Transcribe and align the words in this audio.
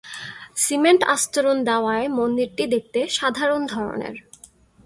Cement 0.55 1.01
আস্তরণ 1.07 1.57
দেওয়ায় 1.63 2.07
মন্দিরটি 2.09 2.63
দেখতে 2.67 2.99
সাধারণ 3.09 3.61
ধরনের। 3.65 4.15